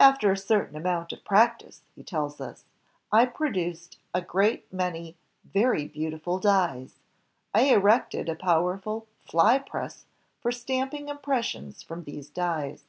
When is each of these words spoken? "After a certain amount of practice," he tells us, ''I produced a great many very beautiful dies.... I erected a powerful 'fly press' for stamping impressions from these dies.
"After 0.00 0.32
a 0.32 0.36
certain 0.36 0.76
amount 0.76 1.12
of 1.12 1.22
practice," 1.24 1.82
he 1.94 2.02
tells 2.02 2.40
us, 2.40 2.64
''I 3.12 3.26
produced 3.32 3.98
a 4.12 4.20
great 4.20 4.66
many 4.72 5.14
very 5.44 5.86
beautiful 5.86 6.40
dies.... 6.40 6.98
I 7.54 7.60
erected 7.66 8.28
a 8.28 8.34
powerful 8.34 9.06
'fly 9.20 9.60
press' 9.60 10.06
for 10.40 10.50
stamping 10.50 11.08
impressions 11.08 11.84
from 11.84 12.02
these 12.02 12.28
dies. 12.30 12.82